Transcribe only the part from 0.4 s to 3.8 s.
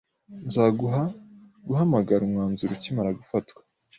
Nzaguha guhamagara umwanzuro ukimara gufatwa